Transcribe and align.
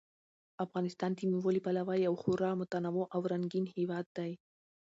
افغانستان 0.65 1.11
د 1.13 1.19
مېوو 1.29 1.49
له 1.55 1.61
پلوه 1.65 1.93
یو 2.05 2.13
خورا 2.21 2.51
متنوع 2.59 3.05
او 3.15 3.21
رنګین 3.31 3.65
هېواد 3.75 4.05
دی. 4.17 4.31